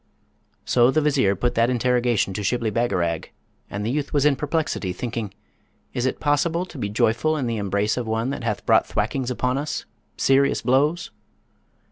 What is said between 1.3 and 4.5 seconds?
put that interrogation to Shibli Bagarag, and the youth was in